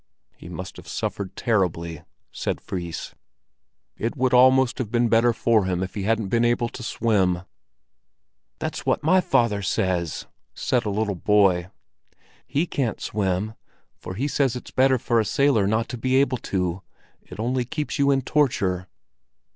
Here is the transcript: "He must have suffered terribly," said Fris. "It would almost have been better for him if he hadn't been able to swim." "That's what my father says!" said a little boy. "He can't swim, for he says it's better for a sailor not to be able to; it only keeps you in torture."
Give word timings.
"He 0.35 0.49
must 0.49 0.77
have 0.77 0.87
suffered 0.87 1.35
terribly," 1.35 2.01
said 2.31 2.59
Fris. 2.59 3.13
"It 3.97 4.17
would 4.17 4.33
almost 4.33 4.79
have 4.79 4.89
been 4.89 5.09
better 5.09 5.31
for 5.31 5.65
him 5.65 5.83
if 5.83 5.93
he 5.93 6.01
hadn't 6.01 6.29
been 6.29 6.43
able 6.43 6.69
to 6.69 6.81
swim." 6.81 7.43
"That's 8.57 8.83
what 8.83 9.03
my 9.03 9.21
father 9.21 9.61
says!" 9.61 10.25
said 10.55 10.85
a 10.87 10.89
little 10.89 11.13
boy. 11.13 11.69
"He 12.47 12.65
can't 12.65 12.99
swim, 12.99 13.53
for 13.95 14.15
he 14.15 14.27
says 14.27 14.55
it's 14.55 14.71
better 14.71 14.97
for 14.97 15.19
a 15.19 15.23
sailor 15.23 15.67
not 15.67 15.87
to 15.89 15.99
be 15.99 16.15
able 16.15 16.39
to; 16.39 16.81
it 17.21 17.39
only 17.39 17.63
keeps 17.63 17.99
you 17.99 18.09
in 18.09 18.23
torture." 18.23 18.87